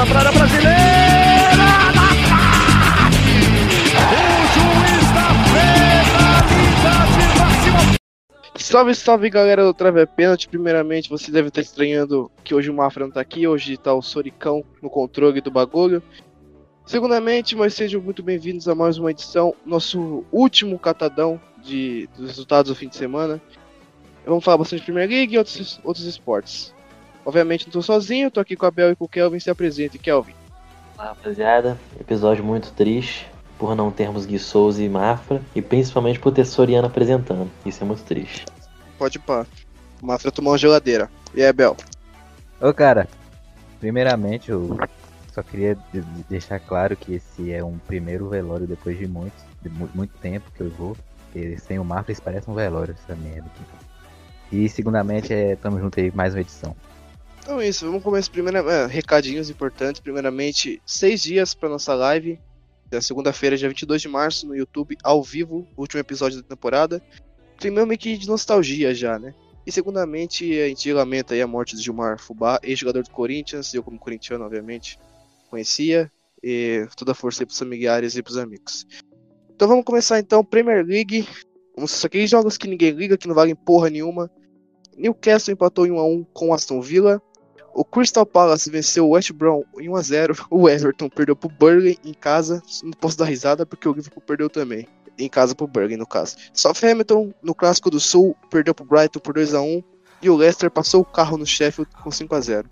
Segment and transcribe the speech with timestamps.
[0.00, 0.70] bola para a brasileira.
[4.10, 4.22] O
[4.54, 7.98] juiz da penalidade máxima.
[8.56, 10.48] Salve, salve galera do Trave é Pênalti.
[10.48, 14.02] Primeiramente, você deve estar estranhando que hoje o Mafra não tá aqui, hoje tá o
[14.02, 16.02] Soricão no controle do bagulho.
[16.86, 22.72] Segundamente, mas sejam muito bem-vindos a mais uma edição, nosso último catadão de, dos resultados
[22.72, 23.40] do fim de semana.
[24.26, 26.74] Vamos falar bastante de Premier League e outros, outros esportes.
[27.30, 30.00] Obviamente não tô sozinho, tô aqui com a Bel e com o Kelvin, se apresente,
[30.00, 30.34] Kelvin.
[30.98, 31.78] Olá, rapaziada.
[32.00, 33.24] Episódio muito triste
[33.56, 37.48] por não termos Gui Souza e Mafra e principalmente por ter Soriano apresentando.
[37.64, 38.44] Isso é muito triste.
[38.98, 39.46] Pode pá.
[40.02, 41.08] O Mafra tomou uma geladeira.
[41.32, 41.76] E aí, Bel?
[42.60, 43.06] Ô cara,
[43.78, 44.76] primeiramente eu
[45.32, 49.36] só queria de- de- deixar claro que esse é um primeiro velório depois de muito,
[49.62, 50.96] de mu- muito tempo que eu vou.
[51.26, 54.56] Porque sem o Mafra isso parece um velório, essa merda aqui.
[54.56, 56.74] E segundamente é tamo junto aí mais uma edição.
[57.42, 60.00] Então é isso, vamos começar primeiro é, recadinhos importantes.
[60.00, 62.38] Primeiramente, seis dias para nossa live.
[62.88, 67.00] Da segunda-feira, dia 22 de março, no YouTube, ao vivo, último episódio da temporada.
[67.56, 67.70] Que
[68.16, 69.32] de nostalgia já, né?
[69.66, 73.98] E segundamente, a gente lamenta a morte de Gilmar Fubá, ex-jogador do Corinthians, eu como
[73.98, 74.98] corintiano, obviamente,
[75.48, 76.10] conhecia.
[76.42, 78.86] E toda a força aí pros familiares e pros amigos.
[79.54, 81.28] Então vamos começar então, Premier League.
[81.76, 84.30] Vamos aqueles jogos que ninguém liga, que não valem porra nenhuma.
[84.96, 87.22] Newcastle empatou em 1x1 com Aston Villa.
[87.72, 90.46] O Crystal Palace venceu o West Brom em 1x0.
[90.50, 92.62] O Everton perdeu pro Burnley em casa.
[92.82, 94.86] Não posso dar risada porque o Liverpool perdeu também.
[95.18, 96.36] Em casa pro Burnley, no caso.
[96.52, 99.84] Southampton, no Clássico do Sul, perdeu pro Brighton por 2x1.
[100.22, 102.66] E o Leicester passou o carro no Sheffield com 5x0.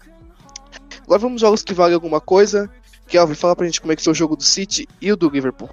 [1.05, 2.71] Agora vamos aos jogos que valem alguma coisa.
[3.07, 5.31] Kelvin, fala pra gente como é que foi o jogo do City e o do
[5.31, 5.71] Liverpool.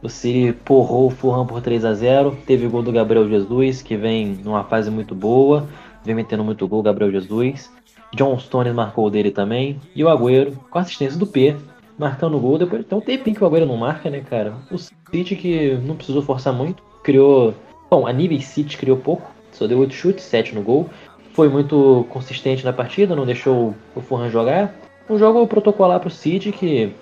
[0.00, 3.96] O City porrou o Fulham por 3 a 0 Teve gol do Gabriel Jesus, que
[3.96, 5.68] vem numa fase muito boa.
[6.04, 7.68] Vem metendo muito gol, Gabriel Jesus.
[8.14, 9.80] John Stones marcou o dele também.
[9.94, 11.56] E o Agüero, com assistência do P,
[11.98, 12.58] marcando o gol.
[12.58, 14.54] Depois tem um tempinho que o Agüero não marca, né, cara?
[14.70, 16.82] O City que não precisou forçar muito.
[17.02, 17.54] Criou.
[17.90, 19.30] Bom, a nível City criou pouco.
[19.52, 20.88] Só deu 8 chutes, 7 no gol.
[21.32, 24.74] Foi muito consistente na partida, não deixou o Fulham jogar.
[25.08, 26.92] Um jogo protocolar pro City, que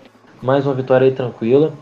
[0.43, 1.73] mais uma vitória tranquila.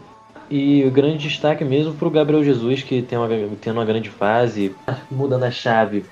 [0.50, 3.28] E o grande destaque mesmo para o Gabriel Jesus, que tem uma,
[3.60, 4.74] tendo uma grande fase,
[5.10, 6.04] mudando a chave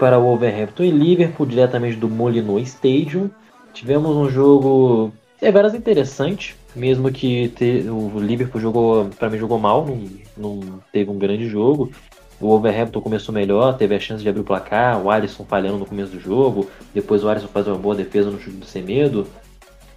[0.00, 3.30] para o Wolverhampton e Liverpool, diretamente do Molineux Stadium.
[3.74, 9.86] Tivemos um jogo deveras interessante, mesmo que te- o Liverpool jogou, para mim jogou mal,
[9.86, 11.92] não, não teve um grande jogo.
[12.40, 15.84] O Wolverhampton começou melhor, teve a chance de abrir o placar, o Alisson falhando no
[15.84, 19.26] começo do jogo, depois o Alisson faz uma boa defesa no chute do Semedo.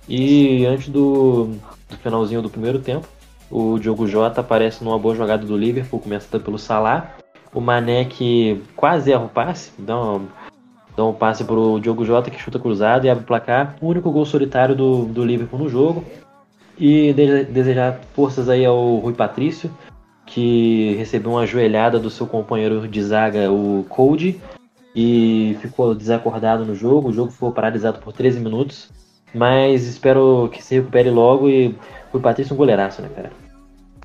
[0.08, 1.52] E antes do,
[1.90, 3.08] do finalzinho do primeiro tempo,
[3.50, 7.16] o Diogo Jota aparece numa boa jogada do Liverpool, começando pelo Salah.
[7.54, 10.26] O Mané que quase erra o passe, dá um,
[10.98, 13.76] dá um passe pro Diogo Jota que chuta cruzado e abre o placar.
[13.82, 16.04] O único gol solitário do, do Liverpool no jogo.
[16.78, 19.70] E de- desejar forças aí ao Rui Patrício,
[20.26, 24.42] que recebeu uma joelhada do seu companheiro de zaga, o Cody,
[24.96, 27.10] e ficou desacordado no jogo.
[27.10, 28.90] O jogo ficou paralisado por 13 minutos.
[29.34, 31.76] Mas espero que se recupere logo e
[32.12, 33.32] Rui Patrício é um goleiraço, né, cara?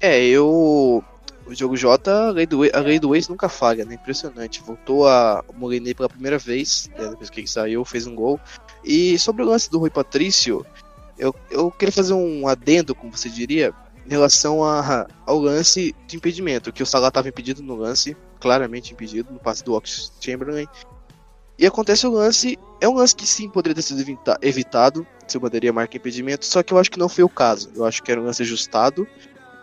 [0.01, 1.03] É, eu.
[1.49, 3.95] O jogo J, a lei do, a lei do ex nunca falha, né?
[3.95, 4.63] Impressionante.
[4.63, 7.09] Voltou a Molinei pela primeira vez, né?
[7.09, 8.39] depois que ele saiu, fez um gol.
[8.85, 10.65] E sobre o lance do Rui Patrício,
[11.19, 13.73] eu, eu queria fazer um adendo, como você diria,
[14.07, 18.93] em relação a, ao lance de impedimento, que o Salah estava impedido no lance, claramente
[18.93, 20.67] impedido, no passe do Ox Chamberlain.
[21.59, 25.37] E acontece o lance, é um lance que sim poderia ter sido evita- evitado, se
[25.37, 27.71] eu poderia marcar impedimento, só que eu acho que não foi o caso.
[27.75, 29.07] Eu acho que era um lance ajustado.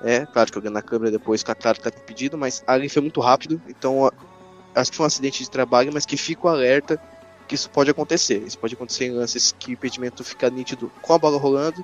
[0.06, 3.02] É, claro que eu na câmera depois fica claro que tá impedido, mas ali foi
[3.02, 4.12] muito rápido, então
[4.76, 7.02] acho que foi um acidente de trabalho, mas que fica o alerta
[7.48, 8.38] que isso pode acontecer.
[8.44, 11.84] Isso pode acontecer em lances que o impedimento fica nítido com a bola rolando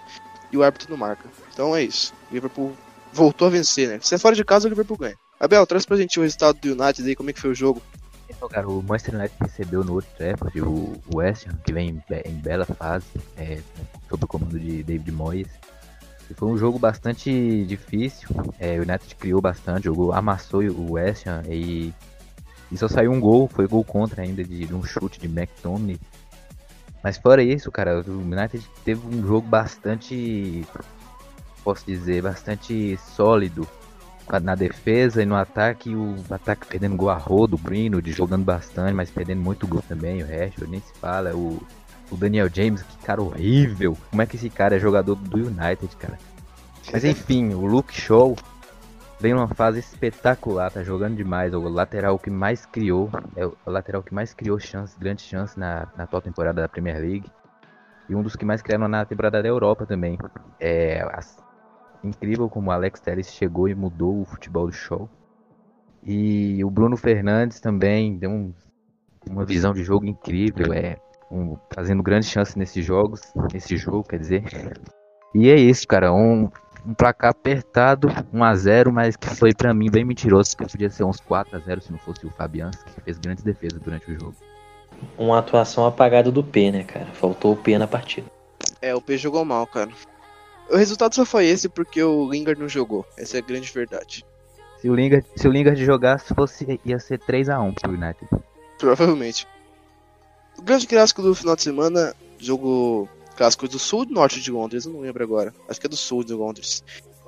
[0.52, 1.28] e o árbitro não marca.
[1.52, 2.14] Então é isso.
[2.30, 2.78] O Liverpool
[3.12, 4.00] voltou a vencer, né?
[4.04, 5.16] Se é fora de casa, o Liverpool ganha.
[5.40, 7.81] Abel, traz pra gente o resultado do United aí, como é que foi o jogo.
[8.30, 12.30] Então, cara, o Manchester United recebeu no Old Trafford o West Ham, que vem em,
[12.30, 13.06] em bela fase,
[13.36, 13.60] é,
[14.08, 15.48] sob o comando de David Moyes.
[16.36, 18.30] Foi um jogo bastante difícil.
[18.60, 21.94] É, o United criou bastante, jogou, amassou o West Ham e,
[22.72, 26.00] e só saiu um gol, foi gol contra ainda de, de um chute de McTominay.
[27.04, 30.66] Mas fora isso, cara, o United teve um jogo bastante,
[31.63, 33.68] posso dizer, bastante sólido
[34.44, 38.94] na defesa e no ataque, o ataque perdendo gol a rodo, o Greenwood jogando bastante,
[38.94, 41.62] mas perdendo muito gol também, o Rashford nem se fala, o,
[42.12, 45.96] o Daniel James, que cara horrível, como é que esse cara é jogador do United,
[45.98, 46.18] cara?
[46.92, 48.36] Mas enfim, o Luke Shaw
[49.19, 54.02] vem numa fase espetacular, tá jogando demais, o lateral que mais criou, é o lateral
[54.04, 57.31] que mais criou chance, grande chance na, na atual temporada da Premier League.
[58.10, 60.18] e um dos que mais criaram na temporada da Europa também.
[60.60, 61.38] É as-
[62.04, 65.07] incrível como o Alex Telles chegou e mudou o futebol do show.
[66.04, 68.54] E o Bruno Fernandes também deu um-
[69.30, 70.98] uma visão de jogo incrível, é
[71.31, 73.22] um- fazendo grandes chances nesses jogos,
[73.54, 74.44] nesse jogo, quer dizer.
[75.33, 76.50] E é isso, cara, um,
[76.86, 80.89] um placar apertado, 1 a 0 mas que foi pra mim bem mentiroso, porque podia
[80.89, 84.12] ser uns 4 a 0 se não fosse o Fabianski, que fez grandes defesas durante
[84.12, 84.36] o jogo.
[85.18, 87.07] Uma atuação apagada do P, né, cara?
[87.13, 88.28] Faltou o P na partida.
[88.81, 89.89] É, o P jogou mal, cara.
[90.69, 93.06] O resultado só foi esse porque o Lingard não jogou.
[93.18, 94.25] Essa é a grande verdade.
[94.80, 98.28] Se o Lingard, se o Lingard jogasse, fosse, ia ser 3 a 1 pro United.
[98.80, 99.48] Provavelmente.
[100.57, 104.86] O grande clássico do final de semana, jogo clássico do sul e norte de Londres,
[104.86, 105.53] eu não lembro agora.
[105.68, 106.83] Acho que é do sul de Londres.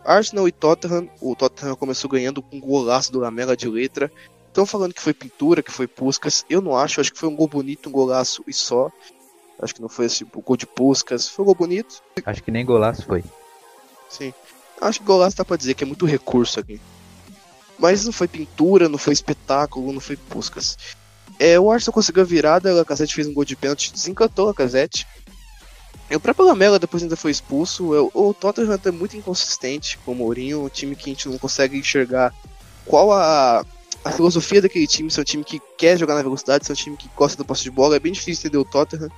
[0.06, 1.10] Arsenal e Tottenham.
[1.22, 4.12] O Tottenham começou ganhando com um golaço do Lamela de letra.
[4.48, 6.46] Estão falando que foi pintura, que foi Puskas.
[6.50, 8.92] Eu não acho, acho que foi um gol bonito, um golaço e só.
[9.60, 11.28] Acho que não foi esse gol de Puskas.
[11.28, 12.04] Foi um gol bonito.
[12.26, 13.24] Acho que nem golaço foi.
[14.10, 14.34] Sim.
[14.80, 16.80] Acho que golaço dá pra dizer que é muito recurso aqui.
[17.80, 20.78] Mas não foi pintura, não foi espetáculo, não foi Puskas.
[21.40, 24.48] É, o Arsenal conseguiu a virada, a Lacazette fez um gol de pênalti, desencantou a
[24.50, 25.08] Lacazette.
[26.10, 27.96] E o próprio Lamela depois ainda foi expulso.
[27.96, 31.38] É, O, Tottenham é muito inconsistente com o Mourinho, um time que a gente não
[31.38, 32.34] consegue enxergar
[32.86, 33.66] qual a,
[34.04, 35.10] a filosofia daquele time.
[35.10, 37.38] Se é um time que quer jogar na velocidade, se é um time que gosta
[37.38, 39.10] do posse de bola, é bem difícil entender o Tottenham.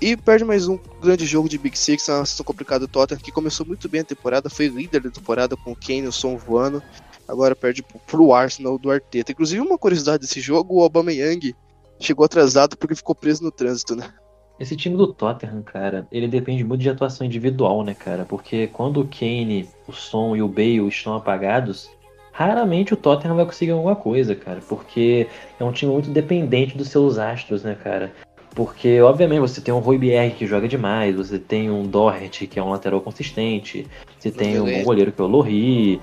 [0.00, 3.32] E perde mais um grande jogo de Big Six, uma situação complicada do Tottenham, que
[3.32, 6.36] começou muito bem a temporada, foi líder da temporada com o Kane e o Son
[6.36, 6.82] voando.
[7.26, 9.32] Agora perde pro- Arsenal do Arteta.
[9.32, 11.54] Inclusive, uma curiosidade desse jogo, o Aubameyang
[11.98, 14.12] chegou atrasado porque ficou preso no trânsito, né?
[14.60, 18.24] Esse time do Tottenham, cara, ele depende muito de atuação individual, né, cara?
[18.24, 21.90] Porque quando o Kane, o Son e o Bale estão apagados,
[22.30, 24.60] raramente o Tottenham vai conseguir alguma coisa, cara.
[24.68, 25.26] Porque
[25.58, 28.12] é um time muito dependente dos seus astros, né, cara?
[28.54, 32.56] Porque, obviamente, você tem um Rui Bierre que joga demais, você tem um Doherty que
[32.58, 33.84] é um lateral consistente,
[34.16, 36.00] você tem um goleiro que é o Lohri.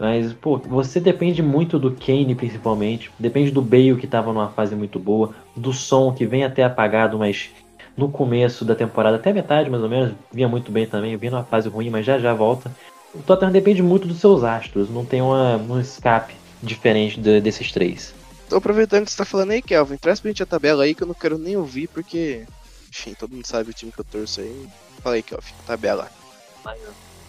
[0.00, 3.10] Mas, pô, você depende muito do Kane, principalmente.
[3.18, 5.34] Depende do Bale, que tava numa fase muito boa.
[5.54, 7.50] Do Som, que vem até apagado, mas
[7.94, 11.44] no começo da temporada, até metade mais ou menos, vinha muito bem também, vinha numa
[11.44, 12.74] fase ruim, mas já já volta.
[13.12, 17.70] O Tottenham depende muito dos seus astros, não tem uma, um escape diferente de- desses
[17.70, 18.14] três.
[18.48, 21.02] Tô aproveitando que você tá falando aí, Kelvin, traz pra gente a tabela aí que
[21.02, 22.46] eu não quero nem ouvir, porque.
[22.88, 24.66] Enfim, todo mundo sabe o time que eu torço aí.
[25.02, 26.10] Fala aí, Kelvin, tabela.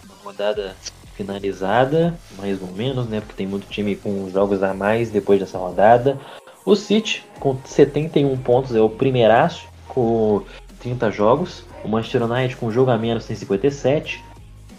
[0.04, 0.76] Uma rodada
[1.22, 3.20] finalizada, mais ou menos, né?
[3.20, 6.18] Porque tem muito time com jogos a mais depois dessa rodada.
[6.64, 10.42] O City, com 71 pontos, é o primeiraço, com
[10.80, 11.64] 30 jogos.
[11.84, 14.22] O Manchester United, com um jogo a menos, tem 57.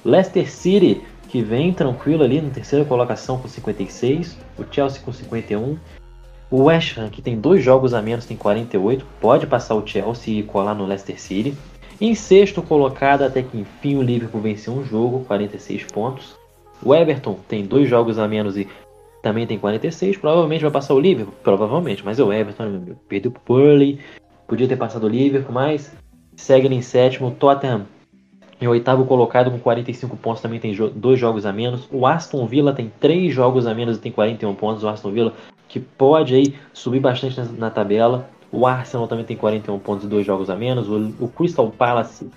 [0.06, 4.38] Leicester City, que vem tranquilo ali na terceira colocação, com 56.
[4.58, 5.78] O Chelsea, com 51.
[6.52, 9.06] O West Ham, que tem dois jogos a menos, tem 48.
[9.20, 11.58] Pode passar o Chelsea e colar no Leicester City.
[12.04, 16.36] Em sexto colocado, até que enfim o Liverpool venceu um jogo, 46 pontos.
[16.84, 18.68] O Everton tem dois jogos a menos e
[19.22, 20.18] também tem 46.
[20.18, 22.98] Provavelmente vai passar o Liverpool, provavelmente, mas é o Everton, meu.
[23.08, 24.02] Perdeu pro Burley,
[24.46, 25.96] podia ter passado o Liverpool, mas
[26.36, 27.32] segue em sétimo.
[27.32, 27.86] Tottenham
[28.60, 31.88] em oitavo colocado com 45 pontos, também tem dois jogos a menos.
[31.90, 34.84] O Aston Villa tem três jogos a menos e tem 41 pontos.
[34.84, 35.34] O Aston Villa
[35.70, 38.30] que pode aí subir bastante na tabela.
[38.54, 40.88] O Arsenal também tem 41 pontos e dois jogos a menos.
[40.88, 42.30] O, o Crystal Palace,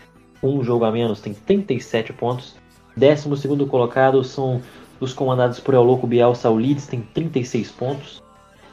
[0.42, 2.56] um jogo a menos, tem 37 pontos.
[2.96, 4.62] Décimo segundo colocado são
[4.98, 6.48] os comandados por El Louco Bielsa.
[6.48, 8.22] O Leeds tem 36 pontos.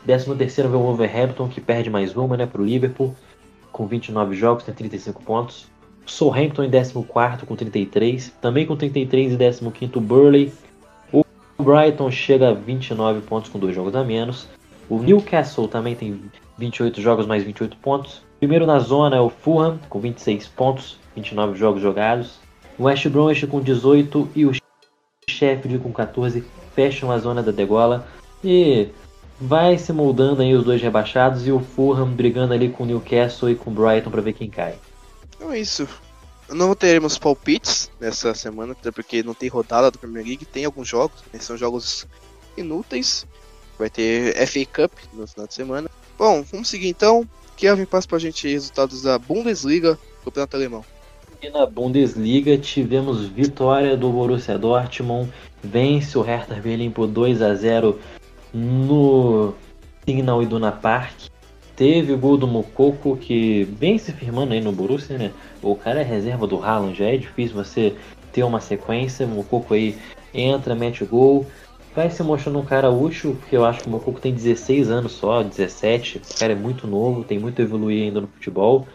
[0.05, 3.13] Décimo terceiro vem o Wolverhampton, que perde mais uma, né, pro Liverpool.
[3.73, 5.67] Com 29 jogos, tem 35 pontos.
[6.05, 8.29] Southampton em 14 com 33.
[8.41, 10.53] Também com 33 e 15 o Burley.
[11.11, 11.25] O
[11.61, 14.47] Brighton chega a 29 pontos com dois jogos a menos.
[14.89, 16.21] O Newcastle também tem
[16.57, 18.21] 28 jogos mais 28 pontos.
[18.39, 22.39] Primeiro na zona é o Fulham com 26 pontos, 29 jogos jogados.
[22.77, 24.51] O West Bromwich com 18 e o
[25.29, 26.43] Sheffield com 14
[26.75, 28.07] fecham a zona da degola.
[28.43, 28.89] E
[29.39, 33.49] vai se moldando aí os dois rebaixados e o Fulham brigando ali com o Newcastle
[33.49, 34.75] e com o Brighton para ver quem cai.
[35.35, 35.87] Então é isso.
[36.49, 40.87] Não teremos palpites nessa semana, até porque não tem rodada da Premier League, tem alguns
[40.87, 42.05] jogos, são jogos
[42.57, 43.25] inúteis.
[43.79, 45.89] Vai ter FA Cup no final de semana.
[46.17, 47.27] Bom, vamos seguir então.
[47.57, 50.85] Kevin, passa pra gente resultados da Bundesliga, Campeonato Alemão.
[51.41, 57.53] E na Bundesliga tivemos vitória do Borussia Dortmund, vence o Hertha Berlim por 2 a
[57.53, 57.99] 0
[58.53, 59.53] no
[60.05, 61.27] Signal Iduna Park.
[61.75, 65.31] Teve o gol do Mokoko que vem se firmando aí no Borussia, né?
[65.61, 67.95] O cara é reserva do Haaland, já é difícil você
[68.31, 69.25] ter uma sequência.
[69.25, 69.97] O Mokoko aí
[70.33, 71.45] entra, mete o gol.
[71.95, 75.11] Vai se mostrando um cara útil, porque eu acho que o Mokoko tem 16 anos
[75.11, 76.17] só, 17.
[76.17, 78.87] O cara é muito novo, tem muito a evoluir ainda no futebol.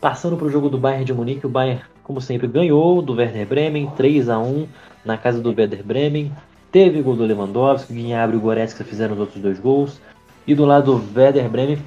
[0.00, 3.48] Passando para o jogo do Bayern de Munique, o Bayern, como sempre, ganhou do Werder
[3.48, 4.68] Bremen 3 a 1
[5.04, 6.30] na casa do Werder Bremen.
[6.70, 10.00] Teve gol do Lewandowski, o Gnabry e o Goretzka fizeram os outros dois gols.
[10.46, 11.78] E do lado do Werder Bremen,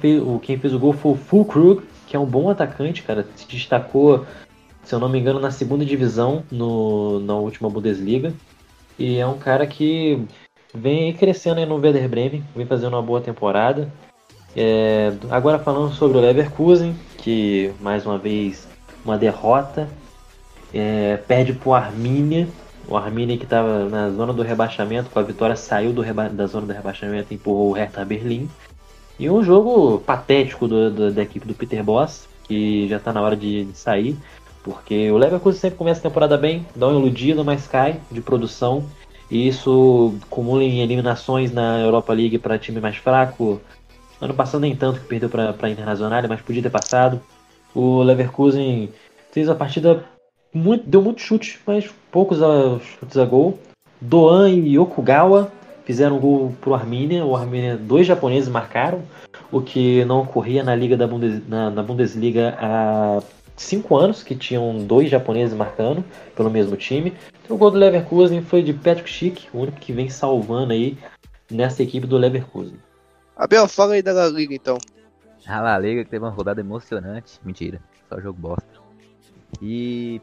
[0.42, 3.26] quem fez o gol foi o Fulkrug, que é um bom atacante, cara.
[3.34, 4.26] Se destacou,
[4.84, 8.34] se eu não me engano, na segunda divisão no, na última Bundesliga.
[8.98, 10.26] E é um cara que
[10.74, 13.90] vem crescendo aí no Werder Bremen, vem fazendo uma boa temporada.
[14.56, 18.68] É, agora falando sobre o Leverkusen, que mais uma vez
[19.04, 19.88] uma derrota,
[20.74, 22.48] é, perde para o Arminia.
[22.88, 26.72] O Arminia que estava na zona do rebaixamento, com a vitória saiu da zona do
[26.72, 28.48] rebaixamento e empurrou o Hertha Berlim.
[29.18, 33.20] E um jogo patético do, do, da equipe do Peter Boss, que já está na
[33.20, 34.16] hora de, de, sair,
[34.64, 38.84] porque o Leverkusen sempre começa a temporada bem, dá uma iludida, mas cai de produção.
[39.30, 43.60] E isso acumula em eliminações na Europa League para time mais fraco,
[44.20, 47.20] Ano passado nem tanto que perdeu para a Internacional, mas podia ter passado.
[47.74, 48.90] O Leverkusen
[49.32, 50.04] fez a partida
[50.52, 53.58] muito, deu muito chute, mas poucos a, chutes a gol.
[53.98, 55.50] Doan e Okugawa
[55.86, 57.24] fizeram gol pro Arminia.
[57.24, 59.02] O Arminia, dois japoneses marcaram,
[59.50, 63.22] o que não ocorria na liga da Bundes, na, na Bundesliga há
[63.60, 66.02] cinco anos, que tinham dois japoneses marcando
[66.34, 67.12] pelo mesmo time.
[67.48, 70.96] o gol do Leverkusen foi de Patrick Schick, o único que vem salvando aí
[71.50, 72.78] nessa equipe do Leverkusen.
[73.36, 74.78] Abel, fala aí da La Liga então.
[75.46, 77.38] A La Liga que teve uma rodada emocionante.
[77.44, 78.80] Mentira, só jogo bosta.
[79.60, 80.20] E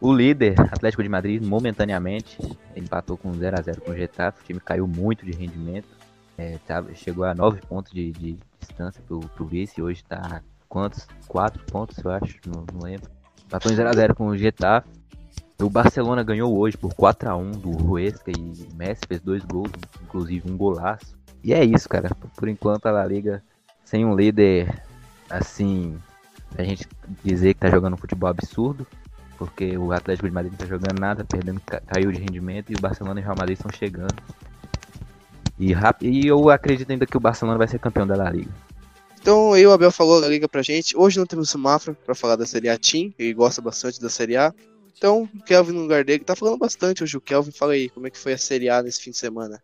[0.00, 2.38] o líder, Atlético de Madrid, momentaneamente,
[2.76, 4.42] empatou com 0 a 0 com o Getafe.
[4.42, 5.88] O time caiu muito de rendimento.
[6.36, 6.58] É,
[6.94, 9.80] chegou a 9 pontos de, de distância pro, pro vice.
[9.80, 11.06] Hoje tá quantos?
[11.28, 13.10] 4 pontos, eu acho, não, não lembro.
[13.46, 14.88] Empatou em 0 a 0 com o Getafe.
[15.60, 19.70] O Barcelona ganhou hoje por 4 a 1 do Ruesca e Messi fez dois gols,
[20.02, 21.16] inclusive um golaço.
[21.42, 22.10] E é isso, cara.
[22.36, 23.42] Por enquanto a La Liga
[23.84, 24.82] sem um líder
[25.30, 25.96] assim,
[26.56, 26.88] a gente
[27.22, 28.86] dizer que tá jogando um futebol absurdo,
[29.38, 32.80] porque o Atlético de Madrid não tá jogando nada, perdendo, caiu de rendimento e o
[32.80, 34.14] Barcelona e o Real Madrid estão chegando.
[35.58, 38.50] E, e eu acredito ainda que o Barcelona vai ser campeão da La Liga.
[39.24, 40.94] Então o Abel falou da Liga pra gente.
[40.94, 44.10] Hoje não temos o Mafra pra falar da Série A Team, ele gosta bastante da
[44.10, 44.52] Série A.
[44.98, 47.16] Então, o Kelvin no lugar dele tá falando bastante hoje.
[47.16, 49.62] O Kelvin, fala aí, como é que foi a Série A nesse fim de semana?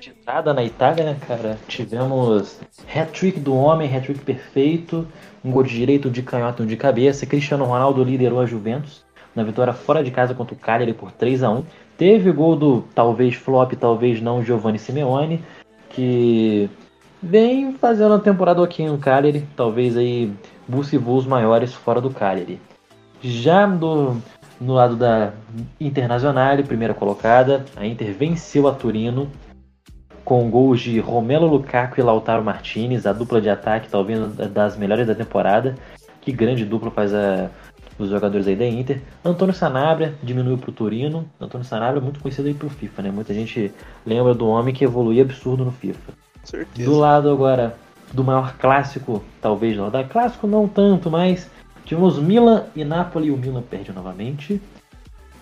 [0.00, 1.56] de entrada na Itália, né, cara?
[1.68, 2.58] Tivemos
[2.92, 5.06] hat-trick do homem, hat-trick perfeito,
[5.44, 7.26] um gol de direito de canhota um de cabeça.
[7.26, 9.04] Cristiano Ronaldo liderou a Juventus
[9.36, 11.64] na vitória fora de casa contra o Cagliari por 3 a 1
[11.96, 15.44] Teve gol do talvez flop, talvez não, Giovanni Simeone,
[15.90, 16.68] que
[17.22, 20.32] vem fazendo uma temporada aqui no Cagliari, talvez aí
[20.66, 22.60] busque voos maiores fora do Cagliari.
[23.22, 24.16] Já do,
[24.60, 25.32] no lado da
[25.80, 29.28] Internacional, primeira colocada, a Inter venceu a Turino
[30.24, 35.06] com gols de Romelo Lukaku e Lautaro Martinez, a dupla de ataque talvez das melhores
[35.06, 35.74] da temporada.
[36.20, 37.50] Que grande dupla faz a,
[37.98, 39.00] os jogadores aí da Inter.
[39.24, 41.28] Antônio Sanabria diminuiu para o Turino.
[41.40, 43.10] Antônio Sanabria é muito conhecido aí pro FIFA, né?
[43.10, 43.72] Muita gente
[44.06, 46.12] lembra do homem que evolui absurdo no FIFA.
[46.44, 46.88] Certeza.
[46.88, 47.76] Do lado agora
[48.12, 51.50] do maior clássico, talvez não da clássico não tanto, mas
[51.84, 53.30] tivemos Milan e Napoli.
[53.30, 54.60] O Milan perde novamente.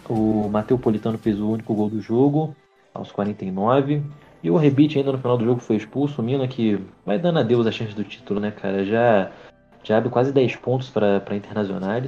[0.09, 2.55] O Matteo Politano fez o único gol do jogo
[2.95, 4.03] aos 49.
[4.43, 6.21] E o Rebite ainda no final do jogo foi expulso.
[6.21, 8.85] O Milan que vai dando adeus a chance do título, né, cara?
[8.85, 9.31] Já,
[9.83, 12.03] já abre quase 10 pontos para a Internacional.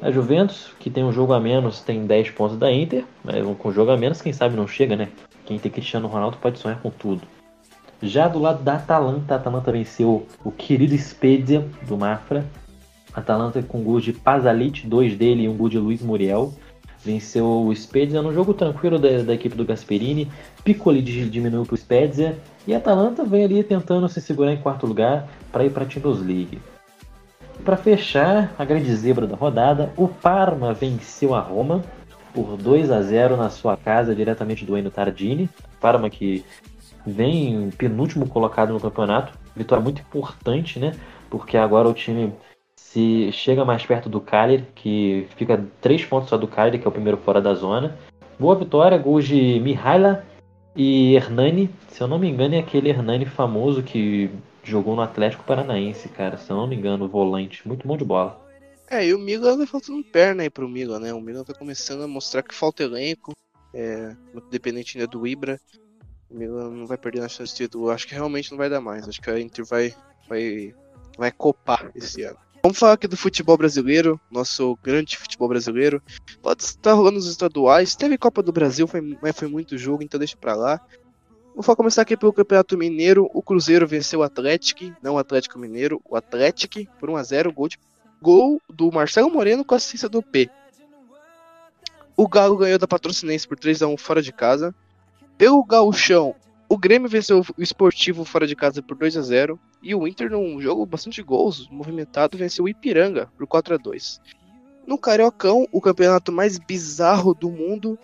[0.00, 3.04] A Juventus, que tem um jogo a menos, tem 10 pontos da Inter.
[3.24, 5.08] Mas com jogo a menos, quem sabe não chega, né?
[5.44, 7.22] Quem tem Cristiano Ronaldo pode sonhar com tudo.
[8.00, 12.44] Já do lado da Atalanta, a Atalanta venceu o querido Spezia do Mafra.
[13.12, 16.52] Atalanta com gols de Pazalit, dois dele e um gol de Luiz Muriel.
[17.04, 20.30] Venceu o Spezia no jogo tranquilo da, da equipe do Gasperini.
[20.62, 22.38] Piccoli diminuiu para o Spezia.
[22.66, 25.90] E a Atalanta vem ali tentando se segurar em quarto lugar para ir para a
[25.90, 26.60] Champions League.
[27.64, 31.82] Para fechar a grande zebra da rodada, o Parma venceu a Roma
[32.32, 35.50] por 2 a 0 na sua casa, diretamente do Eno Tardini.
[35.80, 36.44] Parma que
[37.06, 39.36] vem penúltimo colocado no campeonato.
[39.54, 40.92] Vitória muito importante, né?
[41.30, 42.32] Porque agora o time
[42.76, 46.88] se chega mais perto do Cagliari, que fica três pontos só do Cagliari, que é
[46.88, 47.96] o primeiro fora da zona.
[48.38, 50.24] Boa vitória, gols de Mihaila
[50.74, 51.68] e Hernani.
[51.88, 54.30] Se eu não me engano, é aquele Hernani famoso que
[54.62, 56.36] jogou no Atlético Paranaense, cara.
[56.36, 57.66] Se eu não me engano, volante.
[57.66, 58.40] Muito bom de bola.
[58.90, 61.12] É, e o Milan vai faltando perna aí pro Milan, né?
[61.12, 63.32] O Milan tá começando a mostrar que falta elenco.
[63.74, 65.60] É, muito dependente ainda do Ibra.
[66.30, 67.90] O Milan não vai perder na chance de título.
[67.90, 69.08] Acho que realmente não vai dar mais.
[69.08, 69.94] Acho que a Inter vai,
[70.28, 70.74] vai,
[71.16, 72.38] vai copar esse ano.
[72.62, 76.02] Vamos falar aqui do futebol brasileiro, nosso grande futebol brasileiro.
[76.42, 77.94] Pode estar rolando os estaduais.
[77.94, 80.80] Teve Copa do Brasil, foi, mas foi muito jogo, então deixa pra lá.
[81.54, 83.28] Vou começar aqui pelo Campeonato Mineiro.
[83.32, 87.52] O Cruzeiro venceu o Atlético, não o Atlético Mineiro, o Atlético por 1x0.
[87.52, 87.68] Gol,
[88.20, 90.50] gol do Marcelo Moreno com assistência do P.
[92.16, 94.74] O Galo ganhou da Patrocinense por 3x1 fora de casa.
[95.38, 96.34] Pelo Gauchão,
[96.68, 100.28] o Grêmio venceu o Esportivo fora de casa por 2 a 0 e o Inter,
[100.28, 104.20] num jogo bastante gols, movimentado, venceu o Ipiranga por 4 a 2
[104.84, 107.96] No Cariocão, o campeonato mais bizarro do mundo,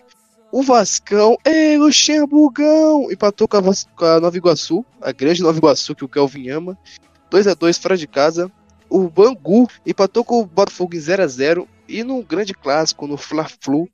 [0.53, 3.63] o Vascão, ei, Luxemburgão, empatou com a,
[3.97, 6.79] com a Nova Iguaçu, a grande Nova Iguaçu que o Kelvin ama,
[7.29, 8.49] 2 a 2 fora de casa.
[8.89, 13.17] O Bangu empatou com o Botafogo em 0 a 0 e no grande clássico, no
[13.17, 13.89] Fla-Flu,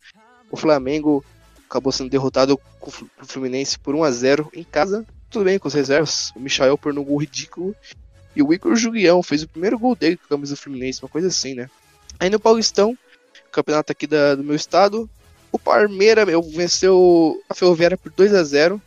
[0.51, 1.25] o Flamengo
[1.71, 5.07] acabou sendo derrotado com o Fluminense por 1 a 0 em casa.
[5.31, 6.33] Tudo bem com os reservas.
[6.35, 7.77] O Michael por um gol ridículo.
[8.35, 11.09] E o Igor Julião fez o primeiro gol dele com a camisa do Fluminense, uma
[11.09, 11.71] coisa assim, né?
[12.19, 12.99] Aí no Paulistão,
[13.53, 15.09] campeonato aqui da, do meu estado,
[15.53, 18.81] o Palmeiras meu, venceu a Ferroviária por 2 a 0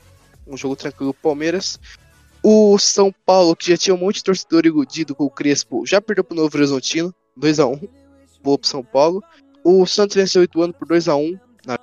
[0.46, 1.80] Um jogo tranquilo Palmeiras.
[2.42, 6.02] O São Paulo, que já tinha um monte de torcedor iludido com o Crespo, já
[6.02, 7.80] perdeu pro Novo Horizontino, 2 a 1
[8.42, 9.24] Boa pro São Paulo.
[9.64, 11.78] O Santos venceu o Ituano por 2 a 1 na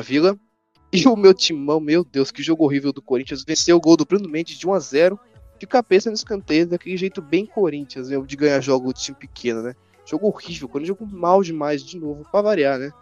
[0.00, 0.38] Vila.
[0.94, 3.42] E o meu timão, meu Deus, que jogo horrível do Corinthians.
[3.44, 5.18] Venceu o gol do Bruno Mendes de 1 a 0
[5.58, 9.60] De cabeça no escanteio, daquele jeito bem Corinthians, né, de ganhar jogo de time pequeno,
[9.60, 9.74] né?
[10.06, 12.92] Jogo horrível, quando jogo mal demais de novo, pra variar, né?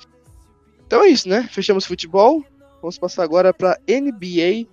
[0.87, 1.47] Então é isso, né?
[1.53, 2.43] Fechamos futebol.
[2.81, 4.67] Vamos passar agora pra NBA.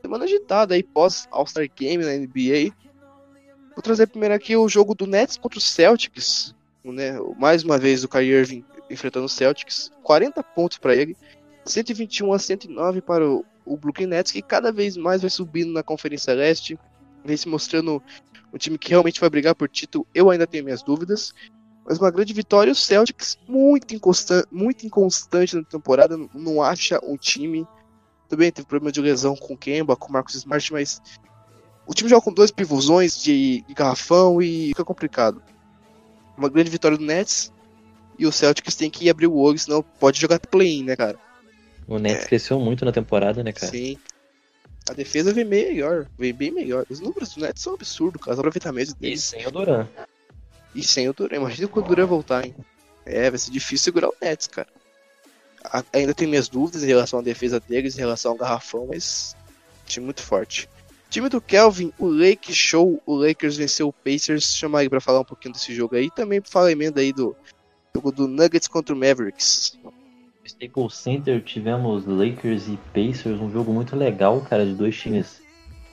[0.00, 2.74] Semana agitada aí, pós All-Star Game na NBA.
[3.74, 6.54] Vou trazer primeiro aqui o jogo do Nets contra o Celtics.
[6.82, 7.18] Né?
[7.38, 9.90] Mais uma vez o Kyrie Irving enfrentando o Celtics.
[10.02, 11.16] 40 pontos para ele.
[11.64, 15.82] 121 a 109 para o, o Brooklyn Nets, que cada vez mais vai subindo na
[15.82, 16.78] Conferência Leste,
[17.24, 18.02] vem se mostrando
[18.52, 20.06] um time que realmente vai brigar por título.
[20.14, 21.32] Eu ainda tenho minhas dúvidas,
[21.84, 22.72] mas uma grande vitória.
[22.72, 27.66] O Celtics, muito inconstante, muito inconstante na temporada, não acha um time.
[28.28, 31.00] Também teve problema de lesão com o Kemba, com o Marcos Smart, mas
[31.86, 35.42] o time joga com dois pivôzões de, de garrafão e fica complicado.
[36.36, 37.52] Uma grande vitória do Nets.
[38.18, 41.18] E o Celtics tem que abrir o olho, senão pode jogar play-in, né, cara?
[41.86, 42.26] O Nets é.
[42.26, 43.70] cresceu muito na temporada, né, cara?
[43.70, 43.98] Sim.
[44.88, 46.84] A defesa vem melhor, vem bem melhor.
[46.88, 48.32] Os números do Nets são absurdos, cara.
[48.32, 49.20] Os aproveitamentos deles.
[49.20, 49.86] E sem o Duran.
[50.74, 51.36] E sem o Duran.
[51.36, 52.54] Imagina quando o Duran voltar, hein?
[53.04, 54.68] É, vai ser difícil segurar o Nets, cara.
[55.64, 59.36] A, ainda tenho minhas dúvidas em relação à defesa deles, em relação ao garrafão, mas.
[59.86, 60.68] Time muito forte.
[61.10, 64.56] Time do Kelvin, o Lake Show, o Lakers venceu o Pacers.
[64.56, 66.10] Chama aí pra falar um pouquinho desse jogo aí.
[66.10, 67.36] Também fala emenda aí do
[67.94, 69.76] jogo do Nuggets contra o Mavericks.
[70.44, 75.40] Staples Center tivemos Lakers e Pacers, um jogo muito legal, cara, de dois times.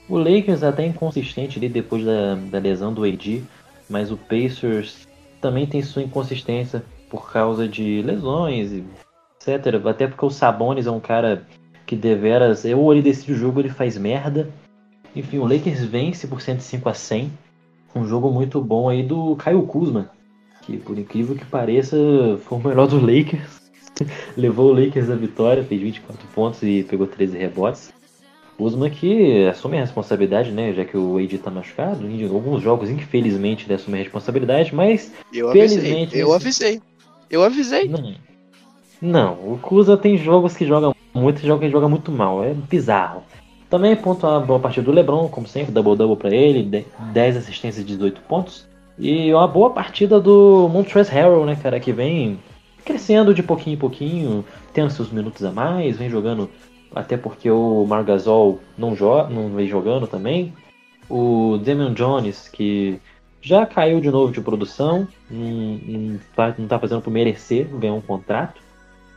[0.08, 3.44] O Lakers até inconsistente ali depois da, da lesão do AD,
[3.88, 5.06] mas o Pacers
[5.40, 9.86] também tem sua inconsistência por causa de lesões, etc.
[9.86, 11.46] Até porque o Sabonis é um cara
[11.86, 14.50] que deveras, ou ele decide o jogo ele faz merda.
[15.14, 17.32] Enfim, o Lakers vence por 105 a 100.
[17.94, 20.10] Um jogo muito bom aí do Caio Kuzma,
[20.62, 21.96] que por incrível que pareça
[22.44, 23.59] foi o melhor do Lakers
[24.36, 27.92] levou o Lakers à vitória, fez 24 pontos e pegou 13 rebotes.
[28.58, 30.72] Usman que assume a responsabilidade, né?
[30.74, 32.06] Já que o AD tá machucado.
[32.06, 35.12] Em alguns jogos, infelizmente, ele assume a responsabilidade, mas.
[35.32, 36.08] Eu avisei.
[36.12, 36.82] Eu avisei.
[37.30, 37.88] Eu avisei.
[37.88, 38.14] Não.
[39.00, 42.44] Não, o Kuza tem jogos que joga muito e jogos que joga muito mal.
[42.44, 43.22] É bizarro.
[43.70, 47.86] Também ponto a boa partida do LeBron, como sempre, double-double para ele, 10 assistências e
[47.86, 48.68] 18 pontos.
[48.98, 52.38] E uma boa partida do Montrezl Harrell, né, cara, que vem
[52.84, 56.50] crescendo de pouquinho em pouquinho, tendo seus minutos a mais, vem jogando,
[56.94, 60.52] até porque o Margasol não, joga, não vem jogando também.
[61.08, 63.00] O Damian Jones, que
[63.42, 66.18] já caiu de novo de produção, não,
[66.58, 68.60] não, tá, fazendo por merecer ganhar um contrato.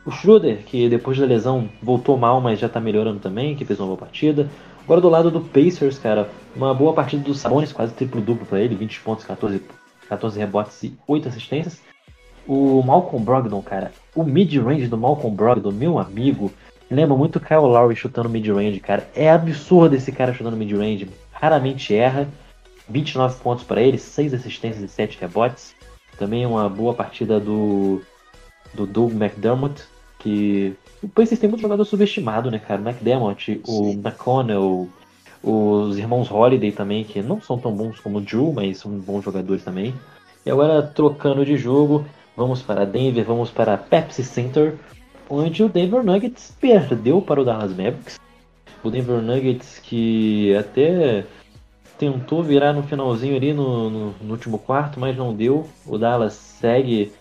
[0.04, 3.78] O Schroeder, que depois da lesão voltou mal, mas já tá melhorando também, que fez
[3.78, 4.48] uma boa partida.
[4.82, 8.60] Agora do lado do Pacers, cara, uma boa partida do Sabonis, quase triplo duplo para
[8.60, 9.62] ele, 20 pontos, 14,
[10.08, 11.80] 14 rebotes e 8 assistências.
[12.46, 16.52] O Malcolm Brogdon, cara, o mid-range do Malcolm Brogdon, meu amigo,
[16.90, 19.08] lembra muito o Kyle Lowry chutando mid-range, cara.
[19.14, 21.08] É absurdo esse cara chutando mid-range.
[21.32, 22.28] Raramente erra.
[22.88, 25.74] 29 pontos para ele, 6 assistências e 7 rebotes.
[26.18, 28.02] Também uma boa partida do,
[28.74, 29.82] do Doug McDermott,
[30.18, 32.80] que o Pacers tem muito jogador subestimado, né, cara?
[32.80, 34.88] O McDermott, o McConnell,
[35.42, 39.24] os irmãos Holiday também, que não são tão bons como o Drew, mas são bons
[39.24, 39.94] jogadores também.
[40.44, 42.04] E agora, trocando de jogo,
[42.36, 44.74] Vamos para Denver, vamos para Pepsi Center,
[45.30, 48.18] onde o Denver Nuggets perdeu para o Dallas Mavericks.
[48.82, 51.24] O Denver Nuggets que até
[51.96, 55.68] tentou virar no finalzinho ali no, no, no último quarto, mas não deu.
[55.86, 57.12] O Dallas segue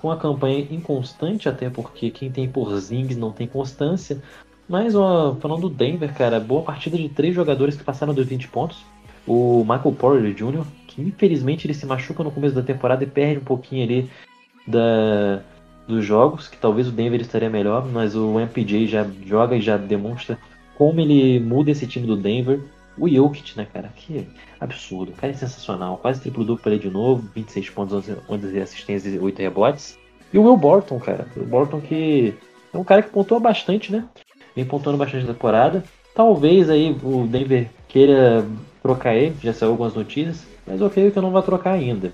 [0.00, 4.22] com a campanha inconstante, até porque quem tem por Zings não tem constância.
[4.68, 8.48] Mas ó, falando do Denver, cara, boa partida de três jogadores que passaram dos 20
[8.48, 8.84] pontos.
[9.26, 13.40] O Michael Porter Jr., que infelizmente ele se machuca no começo da temporada e perde
[13.40, 14.10] um pouquinho ali
[14.68, 15.42] da,
[15.86, 19.76] dos jogos, que talvez o Denver estaria melhor, mas o MPJ já joga e já
[19.76, 20.38] demonstra
[20.76, 22.60] como ele muda esse time do Denver.
[22.96, 23.92] O Jokic, né, cara?
[23.94, 24.26] Que
[24.60, 25.12] absurdo.
[25.12, 25.98] O cara é sensacional.
[25.98, 27.28] Quase triplo duplo pra ele de novo.
[27.34, 29.98] 26 pontos, 11, 11 assistências e 8 rebotes.
[30.32, 31.26] E o Will Borton, cara.
[31.36, 32.34] O Borton que
[32.72, 34.04] é um cara que pontua bastante, né?
[34.54, 35.84] Vem pontuando bastante na temporada.
[36.14, 38.44] Talvez aí o Denver queira
[38.82, 39.36] trocar ele.
[39.42, 40.44] Já saiu algumas notícias.
[40.66, 42.12] Mas eu creio que eu não vai trocar ainda.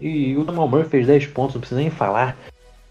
[0.00, 1.54] E o Jamal Murray fez 10 pontos.
[1.54, 2.36] Não precisa nem falar.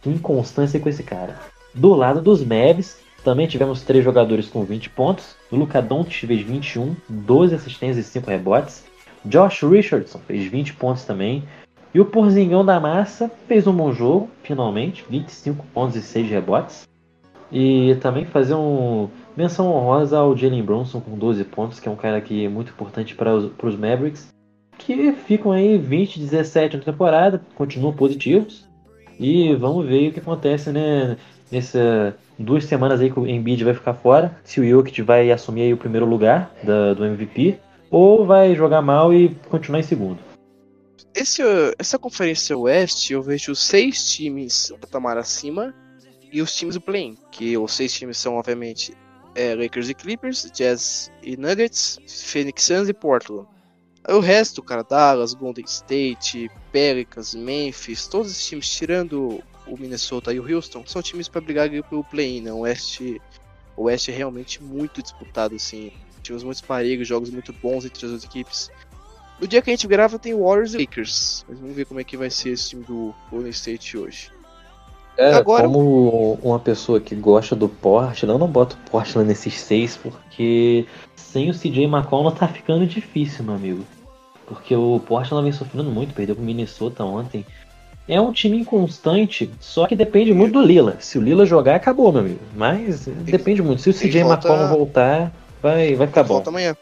[0.01, 1.39] Que inconstância com esse cara.
[1.73, 5.35] Do lado dos Mavs, também tivemos três jogadores com 20 pontos.
[5.51, 8.85] O Luca Doncic fez 21, 12 assistências e 5 rebotes.
[9.25, 11.43] Josh Richardson fez 20 pontos também.
[11.93, 16.87] E o Porzingão da Massa fez um bom jogo, finalmente, 25 pontos e 6 rebotes.
[17.51, 21.95] E também fazer uma menção honrosa ao Jalen Bronson com 12 pontos, que é um
[21.95, 24.27] cara que é muito importante para os, para os Mavericks,
[24.77, 28.65] que ficam aí 20, 17 na temporada, continuam positivos.
[29.19, 31.17] E vamos ver o que acontece, né,
[31.51, 35.73] nessa duas semanas aí que o Embiid vai ficar fora, se o Jokic vai assumir
[35.73, 37.59] o primeiro lugar da, do MVP,
[37.89, 40.19] ou vai jogar mal e continuar em segundo.
[41.15, 41.41] Esse,
[41.79, 45.73] essa conferência Oeste, eu vejo seis times um patamar acima
[46.31, 48.93] e os times do play que os seis times são, obviamente,
[49.33, 53.47] é, Lakers e Clippers, Jazz e Nuggets, Phoenix Suns e Portland.
[54.07, 60.39] O resto, cara, Dallas, Golden State, Pelicans, Memphis, todos esses times, tirando o Minnesota e
[60.39, 62.53] o Houston são times para brigar pelo play-in, né?
[62.53, 63.21] O Oeste,
[63.75, 65.91] o Oeste é realmente muito disputado, assim.
[66.23, 68.71] Times muito parelhos, jogos muito bons entre as duas equipes.
[69.41, 71.45] No dia que a gente grava tem Warriors e Lakers.
[71.47, 74.31] Mas vamos ver como é que vai ser esse time do Golden State hoje.
[75.17, 79.97] É, Agora, como uma pessoa que gosta do Portland, eu não boto Portland nesses seis,
[79.97, 83.83] porque sem o CJ McCollum tá ficando difícil, meu amigo.
[84.47, 87.45] Porque o Portland vem sofrendo muito, perdeu pro Minnesota ontem
[88.07, 90.95] é um time inconstante, só que depende muito do Lila.
[90.99, 92.39] Se o Lila jogar, acabou, meu amigo.
[92.55, 93.81] Mas depende muito.
[93.81, 94.47] Se o CJ volta...
[94.47, 96.35] McCollum voltar, vai, vai ficar bom.
[96.35, 96.75] Volta amanhã.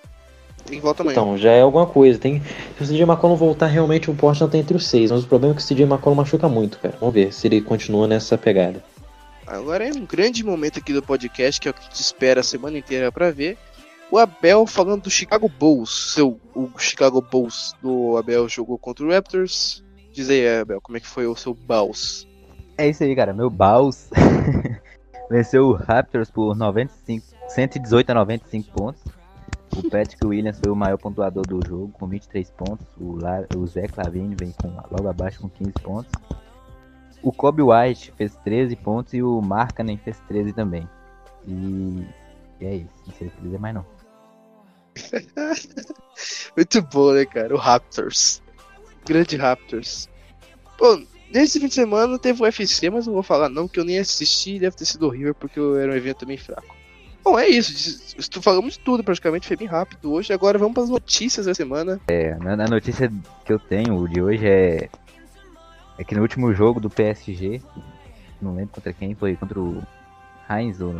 [0.65, 1.13] Tem que voltar amanhã.
[1.13, 2.19] Então, já é alguma coisa.
[2.19, 2.41] Tem...
[2.77, 5.09] Se o CJ McCollum voltar, realmente o Portland tá entre os seis.
[5.09, 6.95] Mas o problema é que o CJ McCollum machuca muito, cara.
[6.99, 8.83] Vamos ver se ele continua nessa pegada.
[9.47, 12.43] Agora é um grande momento aqui do podcast, que é o que te espera a
[12.43, 13.57] semana inteira para ver.
[14.11, 16.13] O Abel falando do Chicago Bulls.
[16.13, 19.83] Seu, o Chicago Bulls do Abel jogou contra o Raptors.
[20.11, 22.27] Diz aí, Abel, como é que foi o seu Baus?
[22.77, 23.33] É isso aí, cara.
[23.33, 24.09] Meu Baus
[25.29, 29.03] venceu o Raptors por 95, 118 a 95 pontos.
[29.75, 32.87] O Patrick Williams foi o maior pontuador do jogo, com 23 pontos.
[32.97, 36.11] O, La, o Zé Clavini vem com, logo abaixo com 15 pontos.
[37.21, 40.87] O Kobe White fez 13 pontos e o Markkanen fez 13 também.
[41.45, 42.05] E,
[42.61, 42.93] e é isso.
[43.05, 43.94] Não sei o que dizer mais não.
[46.55, 47.53] Muito bom, né, cara?
[47.53, 48.41] O Raptors.
[49.05, 50.09] Grande Raptors.
[50.77, 53.85] Pô, nesse fim de semana teve o UFC, mas não vou falar não, que eu
[53.85, 56.75] nem assisti deve ter sido horrível porque era um evento bem fraco.
[57.23, 58.15] Bom, é isso.
[58.39, 60.31] Falamos de tudo praticamente, foi bem rápido hoje.
[60.31, 61.99] Agora vamos para as notícias da semana.
[62.07, 63.11] É, na notícia
[63.43, 64.89] que eu tenho de hoje é.
[65.97, 67.61] É que no último jogo do PSG,
[68.41, 69.81] não lembro contra quem, foi contra o
[70.47, 70.93] Heinz ou.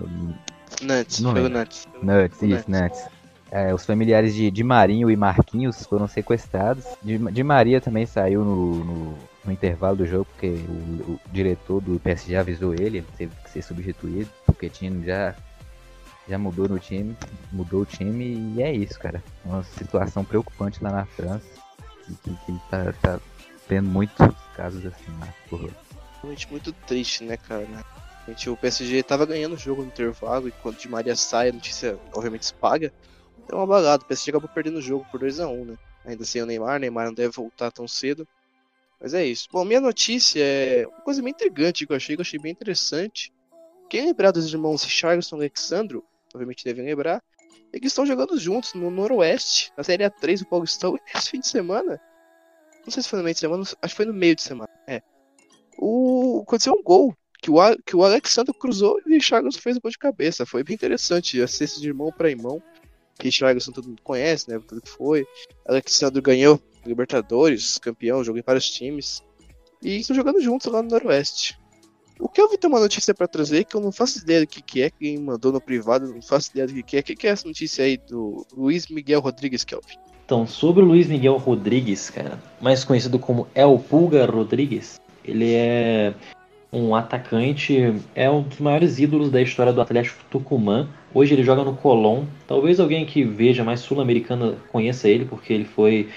[0.82, 1.88] Nuts, foi o Nuts.
[2.02, 3.06] Nuts, isso, Nuts.
[3.52, 6.86] É, os familiares de, de Marinho e Marquinhos foram sequestrados.
[7.02, 11.80] De, de Maria também saiu no, no, no, intervalo do jogo, porque o, o, diretor
[11.80, 15.36] do PSG avisou ele, ele teve que ser substituído, porque tinha já,
[16.28, 17.16] já mudou no time,
[17.52, 19.24] mudou o time e é isso, cara.
[19.46, 21.46] Uma situação preocupante lá na França,
[22.06, 23.20] que, que, que tá, tá
[23.68, 25.70] tendo muitos casos assim lá por
[26.22, 27.68] Realmente muito triste, né, cara?
[28.48, 32.00] O PSG tava ganhando o jogo no intervalo e quando de Maria sai, a notícia
[32.12, 32.92] obviamente se paga
[33.48, 34.04] deu uma bagada.
[34.04, 35.78] O PSG acabou perdendo o jogo por 2 a 1 né?
[36.06, 38.28] Ainda sem o Neymar, o Neymar não deve voltar tão cedo.
[39.00, 39.48] Mas é isso.
[39.52, 42.52] Bom, minha notícia é uma coisa bem intrigante que eu achei, que eu achei bem
[42.52, 43.34] interessante.
[43.90, 46.04] Quem lembrar dos irmãos Richardson e Alexandro,
[46.34, 47.22] obviamente devem lembrar,
[47.72, 51.40] é que estão jogando juntos no Noroeste, na Série A3 do Paulistão, e nesse fim
[51.40, 52.00] de semana,
[52.84, 54.72] não sei se foi no meio de semana, acho que foi no meio de semana,
[54.88, 55.02] é.
[55.78, 57.56] O, aconteceu um gol que o,
[57.86, 60.46] que o Alexandre cruzou e o Richardson fez o gol de cabeça.
[60.46, 62.64] Foi bem interessante, assistência de irmão para irmão.
[63.22, 64.60] Richarlison todo mundo conhece, né?
[64.66, 65.26] Tudo que foi.
[65.68, 69.24] Alexandre ganhou Libertadores, campeão, jogou em vários times.
[69.82, 71.58] E estão jogando juntos lá no Noroeste.
[72.20, 74.48] O que eu vi ter uma notícia para trazer que eu não faço ideia do
[74.48, 77.00] que, que é, quem mandou no privado, não faço ideia do que, que é.
[77.00, 79.96] O que, que é essa notícia aí do Luiz Miguel Rodrigues, Kelvin?
[80.26, 86.14] Então, sobre o Luiz Miguel Rodrigues, cara, mais conhecido como El Pulga Rodrigues, ele é
[86.76, 90.90] um atacante, é um dos maiores ídolos da história do Atlético Tucumã.
[91.14, 92.26] Hoje ele joga no Colón.
[92.46, 96.10] Talvez alguém que veja mais sul-americana conheça ele, porque ele foi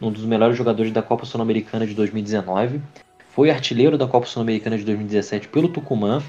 [0.00, 2.80] um dos melhores jogadores da Copa Sul-Americana de 2019.
[3.28, 6.22] Foi artilheiro da Copa Sul-Americana de 2017 pelo Tucumã.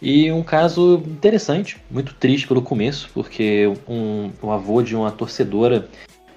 [0.00, 5.88] E um caso interessante, muito triste pelo começo, porque um, o avô de uma torcedora,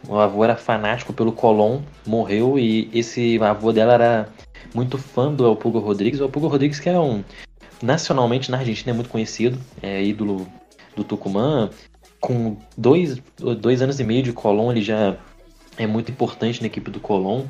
[0.08, 4.30] o avô era fanático pelo Colón, morreu e esse avô dela era
[4.78, 6.20] muito fã do Elpugo Rodrigues.
[6.20, 7.24] O Elpugo Rodrigues que é um
[7.82, 10.48] nacionalmente na Argentina é muito conhecido, é ídolo
[10.96, 11.72] do Tucumã.
[12.20, 13.20] Com dois,
[13.60, 15.18] dois anos e meio de Colón, ele já
[15.78, 17.46] é muito importante na equipe do Colón.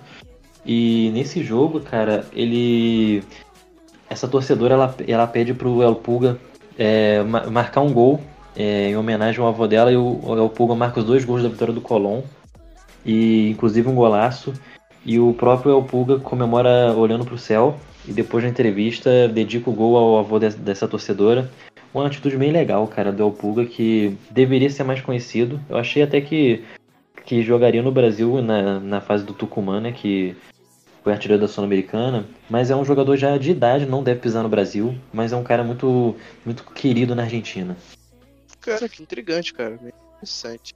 [0.66, 3.24] E nesse jogo, cara, ele.
[4.10, 6.40] Essa torcedora ela, ela pede pro El Puga
[6.78, 8.22] é, marcar um gol
[8.56, 11.50] é, em homenagem ao avô dela e o El Puga marca os dois gols da
[11.50, 12.22] vitória do Colón.
[13.06, 14.54] E inclusive um golaço.
[15.08, 17.80] E o próprio El Puga comemora olhando pro céu.
[18.06, 21.50] E depois da entrevista dedica o gol ao avô de, dessa torcedora.
[21.94, 25.60] Uma atitude bem legal, cara, do El Puga, que deveria ser mais conhecido.
[25.70, 26.64] Eu achei até que
[27.26, 29.92] que jogaria no Brasil na, na fase do Tucumã, né?
[29.92, 30.34] Que
[31.04, 34.50] foi artilheiro da Sul-Americana, mas é um jogador já de idade, não deve pisar no
[34.50, 36.16] Brasil, mas é um cara muito,
[36.46, 37.76] muito querido na Argentina.
[38.62, 39.78] Cara, que intrigante, cara.
[40.18, 40.74] Interessante.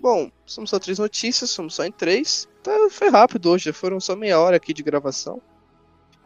[0.00, 2.48] Bom, somos só três notícias, somos só em três.
[2.68, 5.40] Tá, foi rápido hoje, foram só meia hora aqui de gravação.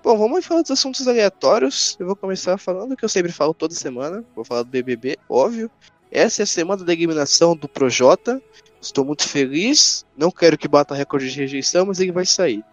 [0.02, 1.96] Bom, vamos falar dos assuntos aleatórios.
[2.00, 4.24] Eu vou começar falando que eu sempre falo toda semana.
[4.34, 5.70] Vou falar do BBB, óbvio.
[6.10, 8.42] Essa é a semana da eliminação do Projota.
[8.80, 10.04] Estou muito feliz.
[10.16, 12.64] Não quero que bata recorde de rejeição, mas ele vai sair.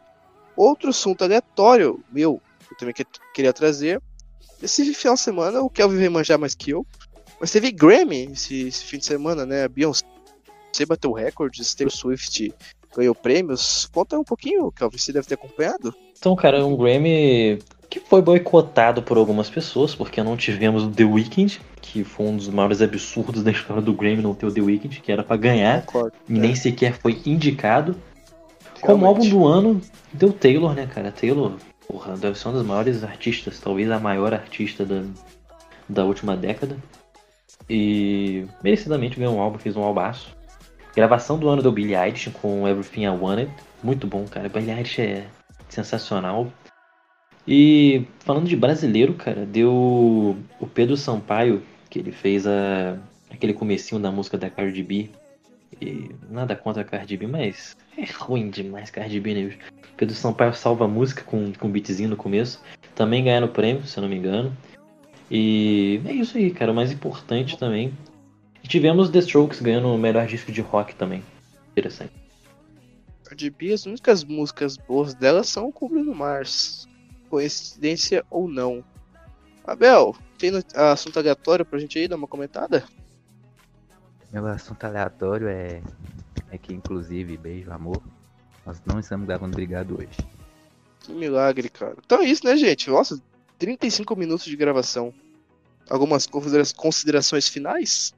[0.55, 3.05] Outro assunto aleatório, meu, eu também que,
[3.35, 4.01] queria trazer.
[4.63, 6.83] Esse final de semana, o Kelvin vai manjar mais que eu.
[7.39, 9.65] Mas teve Grammy esse, esse fim de semana, né?
[9.65, 10.03] A Beyoncé
[10.87, 12.51] bateu recordes, Taylor Swift
[12.95, 13.89] ganhou prêmios.
[13.91, 15.93] Conta um pouquinho, Kelvin, você deve ter acompanhado.
[16.17, 21.03] Então, cara, um Grammy que foi boicotado por algumas pessoas, porque não tivemos o The
[21.03, 24.61] Weeknd, que foi um dos maiores absurdos da história do Grammy não ter o The
[24.61, 27.95] Weeknd, que era para ganhar Concordo, e nem sequer foi indicado.
[28.79, 29.81] Como álbum do ano,
[30.13, 31.11] deu Taylor, né, cara?
[31.11, 31.53] Taylor,
[31.87, 35.03] porra, deve ser uma das maiores artistas, talvez a maior artista da,
[35.87, 36.77] da última década.
[37.67, 40.35] E merecidamente ganhou um álbum, fez um albaço.
[40.95, 43.51] Gravação do ano do Billie Eilish com Everything I Wanted.
[43.83, 44.49] Muito bom, cara.
[44.49, 45.27] Billie Eilish é
[45.69, 46.51] sensacional.
[47.47, 52.97] E falando de brasileiro, cara, deu o Pedro Sampaio, que ele fez a,
[53.29, 55.09] aquele comecinho da música da Cardi B.
[55.81, 59.57] E nada contra a Cardi B, mas é ruim demais Cardi B, né?
[59.95, 62.61] Pedro Sampaio salva a música com, com um beatzinho no começo.
[62.95, 64.55] Também ganharam o prêmio, se eu não me engano.
[65.31, 66.71] E é isso aí, cara.
[66.71, 67.93] O mais importante também.
[68.69, 71.23] Tivemos The Strokes ganhando o melhor disco de rock também.
[71.71, 72.13] Interessante.
[73.23, 76.87] Cardi B, as únicas músicas boas dela são com Bruno Mars
[77.31, 78.83] coincidência ou não.
[79.65, 82.83] Abel, tem assunto aleatório pra gente aí dar uma comentada?
[84.31, 85.81] Meu assunto aleatório é,
[86.51, 88.01] é que, inclusive, beijo, amor,
[88.63, 90.17] nós não estamos gravando Brigado hoje.
[90.99, 91.95] Que milagre, cara.
[92.05, 92.87] Então é isso, né, gente?
[92.87, 93.19] Nossa,
[93.57, 95.11] 35 minutos de gravação.
[95.89, 98.13] Algumas considerações finais?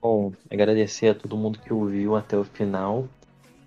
[0.00, 3.06] Bom, agradecer a todo mundo que ouviu até o final.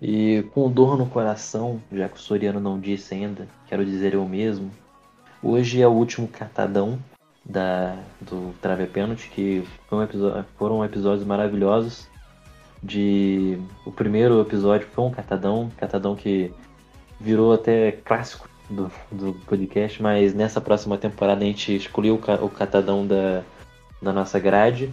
[0.00, 4.26] E com dor no coração, já que o Soriano não disse ainda, quero dizer eu
[4.26, 4.72] mesmo,
[5.44, 7.00] Hoje é o último catadão
[7.44, 12.06] da, do Trave Pênalti, que um episódio, foram episódios maravilhosos.
[12.80, 16.52] De o primeiro episódio foi um catadão, catadão que
[17.20, 22.48] virou até clássico do, do podcast, mas nessa próxima temporada a gente escolheu o, o
[22.48, 23.42] catadão da,
[24.00, 24.92] da nossa grade.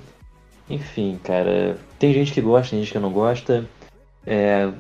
[0.70, 3.66] Enfim, cara, tem gente que gosta, tem gente que não gosta.
[4.26, 4.72] É,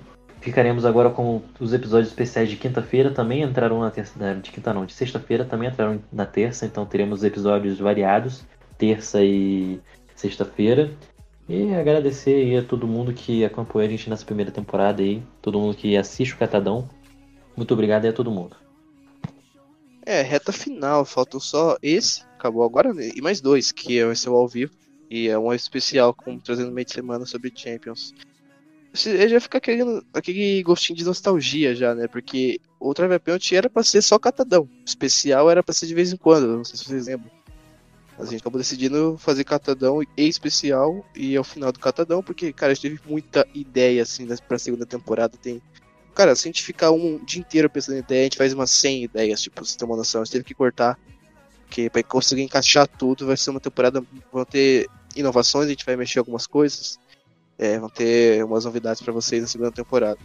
[0.41, 4.35] Ficaremos agora com os episódios especiais de quinta-feira, também entraram na terça.
[4.35, 8.45] De quinta não, de sexta-feira também entraram na terça, então teremos episódios variados,
[8.77, 9.81] terça e
[10.15, 10.91] sexta-feira.
[11.47, 15.75] E agradecer a todo mundo que acompanhou a gente nessa primeira temporada aí, todo mundo
[15.75, 16.87] que assiste o Catadão.
[17.57, 18.55] Muito obrigado aí a todo mundo.
[20.05, 24.47] É, reta final, faltam só esse, acabou agora, e mais dois, que é esse ao
[24.47, 24.71] vivo,
[25.09, 28.13] e é um especial, como trazendo meio de semana sobre Champions
[28.93, 32.07] já fica aquele, aquele gostinho de nostalgia já, né?
[32.07, 34.63] Porque o Trave Penalty era pra ser só catadão.
[34.63, 37.29] O especial era pra ser de vez em quando, não sei se vocês lembram.
[38.17, 42.71] A gente acabou decidindo fazer catadão e especial e ao final do catadão, porque, cara,
[42.71, 45.37] a gente teve muita ideia, assim, pra segunda temporada.
[45.41, 45.61] Tem.
[46.13, 48.71] Cara, se a gente ficar um dia inteiro pensando em ideia, a gente faz umas
[48.71, 50.21] 100 ideias, tipo, você tem uma noção.
[50.21, 50.99] A gente teve que cortar,
[51.65, 54.03] porque pra conseguir encaixar tudo, vai ser uma temporada.
[54.33, 56.99] Vão ter inovações, a gente vai mexer algumas coisas.
[57.57, 60.19] É, vão ter umas novidades para vocês na segunda temporada.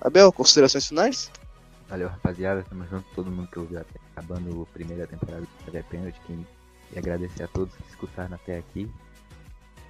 [0.00, 1.30] Abel, considerações finais?
[1.88, 2.62] Valeu, rapaziada.
[2.62, 6.20] Tamo junto, todo mundo que ouviu até acabando a primeira temporada do Fazer Pênalti.
[6.92, 8.90] E agradecer a todos que escutaram até aqui.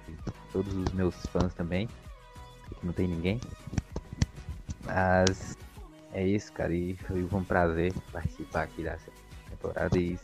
[0.09, 1.87] E todos os meus fãs também.
[2.79, 3.39] Que não tem ninguém.
[4.83, 5.57] Mas
[6.11, 6.73] é isso, cara.
[6.73, 9.11] E foi um prazer participar aqui dessa
[9.49, 9.97] temporada.
[9.97, 10.19] E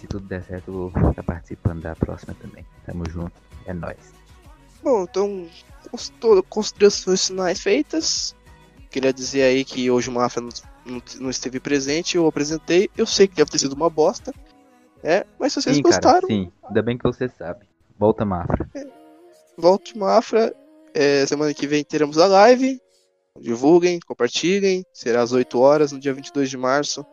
[0.00, 2.64] se tudo der certo, eu vou estar participando da próxima também.
[2.86, 3.32] Tamo junto.
[3.66, 4.12] É nóis.
[4.82, 5.46] Bom, então,
[6.48, 8.34] considerações finais feitas.
[8.90, 10.48] Queria dizer aí que hoje o Mafra não,
[10.84, 12.88] não- não esteve presente, eu apresentei.
[12.96, 14.32] Eu sei que deve ter sido uma bosta.
[15.02, 16.50] É, mas se vocês sim, gostaram, cara, sim.
[16.64, 17.66] Ainda bem que você sabe.
[17.98, 18.68] Volta, Mafra.
[19.56, 20.54] volte Mafra.
[20.92, 22.80] É, semana que vem teremos a live.
[23.38, 24.84] Divulguem, compartilhem.
[24.92, 27.04] Será às 8 horas, no dia 22 de março.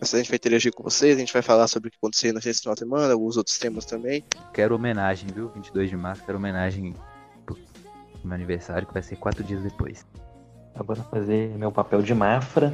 [0.00, 2.32] Essa a gente vai interagir com vocês, a gente vai falar sobre o que aconteceu
[2.32, 4.24] nesse final de semana, alguns outros temas também.
[4.54, 5.48] Quero homenagem, viu?
[5.48, 6.94] 22 de março, quero homenagem
[7.44, 7.58] pro
[8.22, 10.06] meu aniversário, que vai ser quatro dias depois.
[10.74, 12.72] Agora fazer meu papel de Mafra.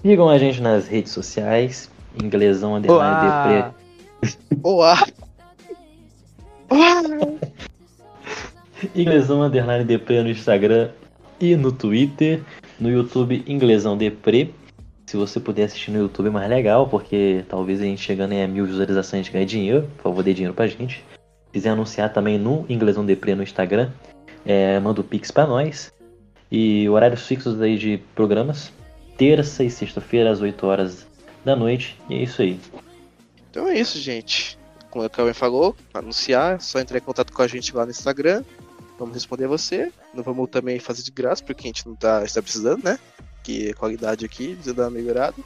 [0.00, 1.90] Sigam a gente nas redes sociais.
[2.22, 3.16] Inglesão underline
[3.50, 4.58] deprê.
[4.62, 5.04] Olá!
[6.68, 7.02] Olá!
[8.94, 10.90] Inglesão Underline Deprê no Instagram
[11.40, 12.42] e no Twitter.
[12.78, 14.50] No YouTube, Inglesão Deprê.
[15.12, 18.48] Se você puder assistir no YouTube é mais legal, porque talvez a gente chegando em
[18.48, 19.86] mil visualizações a gente ganhe dinheiro.
[19.98, 21.04] Por favor, dê dinheiro pra gente.
[21.44, 23.90] Se quiser anunciar também no Inglesão Deprê no Instagram,
[24.42, 25.92] é, manda o Pix pra nós.
[26.50, 28.72] E horários fixos aí de programas.
[29.18, 31.06] Terça e sexta-feira, às 8 horas
[31.44, 32.00] da noite.
[32.08, 32.58] E é isso aí.
[33.50, 34.58] Então é isso, gente.
[34.90, 38.42] Como o Calvin falou, anunciar, só entrar em contato com a gente lá no Instagram.
[38.98, 39.92] Vamos responder você.
[40.14, 42.98] Não vamos também fazer de graça, porque a gente não tá, está precisando, né?
[43.42, 45.36] Que a qualidade aqui precisa dar uma melhorada.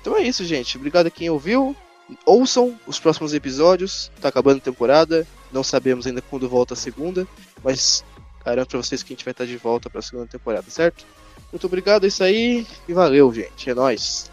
[0.00, 0.76] Então é isso, gente.
[0.76, 1.76] Obrigado a quem ouviu.
[2.24, 4.10] Ouçam os próximos episódios.
[4.20, 5.26] Tá acabando a temporada.
[5.52, 7.26] Não sabemos ainda quando volta a segunda.
[7.62, 8.04] Mas
[8.44, 11.04] garanto pra vocês que a gente vai estar de volta pra segunda temporada, certo?
[11.52, 12.66] Muito obrigado, é isso aí.
[12.88, 13.68] E valeu, gente.
[13.68, 14.30] É nóis.